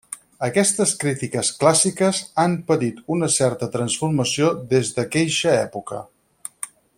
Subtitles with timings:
[0.45, 6.01] Aquestes crítiques clàssiques han patit una certa transformació des d'aqueixa època.